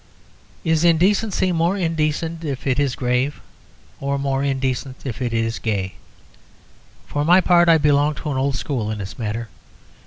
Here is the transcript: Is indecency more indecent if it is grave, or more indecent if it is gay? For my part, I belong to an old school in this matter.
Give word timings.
Is 0.63 0.83
indecency 0.83 1.51
more 1.51 1.77
indecent 1.77 2.43
if 2.43 2.65
it 2.65 2.79
is 2.79 2.95
grave, 2.95 3.39
or 3.99 4.17
more 4.17 4.43
indecent 4.43 4.97
if 5.05 5.21
it 5.21 5.31
is 5.31 5.59
gay? 5.59 5.93
For 7.05 7.23
my 7.23 7.39
part, 7.39 7.69
I 7.69 7.77
belong 7.77 8.15
to 8.15 8.31
an 8.31 8.37
old 8.39 8.55
school 8.55 8.89
in 8.89 8.97
this 8.97 9.19
matter. 9.19 9.49